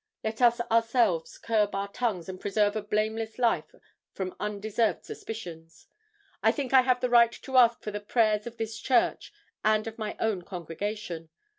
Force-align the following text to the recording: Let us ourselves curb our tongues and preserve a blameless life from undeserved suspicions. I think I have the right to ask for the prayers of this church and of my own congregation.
Let 0.23 0.41
us 0.41 0.59
ourselves 0.61 1.37
curb 1.37 1.75
our 1.75 1.87
tongues 1.87 2.27
and 2.27 2.41
preserve 2.41 2.75
a 2.75 2.81
blameless 2.81 3.37
life 3.37 3.75
from 4.13 4.33
undeserved 4.39 5.05
suspicions. 5.05 5.85
I 6.41 6.51
think 6.51 6.73
I 6.73 6.81
have 6.81 7.01
the 7.01 7.09
right 7.11 7.31
to 7.31 7.57
ask 7.57 7.83
for 7.83 7.91
the 7.91 7.99
prayers 7.99 8.47
of 8.47 8.57
this 8.57 8.79
church 8.79 9.31
and 9.63 9.85
of 9.85 9.99
my 9.99 10.17
own 10.19 10.41
congregation. 10.41 11.29